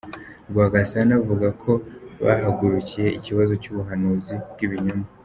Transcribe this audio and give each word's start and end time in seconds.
Rwagasana 0.49 1.11
avuga 1.21 1.47
ko 1.61 1.71
bahagurukiye 2.23 3.07
ikibazo 3.17 3.53
cy’ubuhanuzi 3.61 4.35
bw’ibinyoma. 4.53 5.05